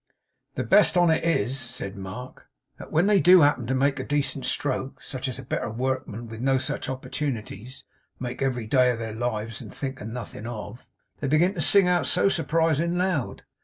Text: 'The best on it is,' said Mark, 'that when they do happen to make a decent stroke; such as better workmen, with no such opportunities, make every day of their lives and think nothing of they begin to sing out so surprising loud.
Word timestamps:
'The 0.55 0.63
best 0.63 0.97
on 0.97 1.11
it 1.11 1.23
is,' 1.23 1.59
said 1.59 1.95
Mark, 1.95 2.47
'that 2.79 2.91
when 2.91 3.05
they 3.05 3.19
do 3.19 3.41
happen 3.41 3.67
to 3.67 3.75
make 3.75 3.99
a 3.99 4.03
decent 4.03 4.47
stroke; 4.47 4.99
such 4.99 5.27
as 5.27 5.39
better 5.41 5.69
workmen, 5.69 6.27
with 6.27 6.41
no 6.41 6.57
such 6.57 6.89
opportunities, 6.89 7.83
make 8.19 8.41
every 8.41 8.65
day 8.65 8.89
of 8.89 8.97
their 8.97 9.13
lives 9.13 9.61
and 9.61 9.71
think 9.71 10.01
nothing 10.03 10.47
of 10.47 10.87
they 11.19 11.27
begin 11.27 11.53
to 11.53 11.61
sing 11.61 11.87
out 11.87 12.07
so 12.07 12.29
surprising 12.29 12.97
loud. 12.97 13.43